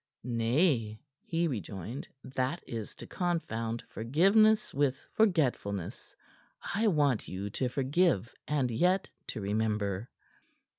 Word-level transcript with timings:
"Nay," 0.23 0.99
he 1.21 1.47
rejoined, 1.47 2.07
"that 2.23 2.63
is 2.65 2.95
to 2.95 3.05
confound 3.05 3.83
forgiveness 3.87 4.73
with 4.73 4.97
forgetfulness. 5.13 6.15
I 6.73 6.87
want 6.87 7.27
you 7.27 7.51
to 7.51 7.69
forgive 7.69 8.33
and 8.47 8.71
yet 8.71 9.11
to 9.27 9.41
remember." 9.41 10.09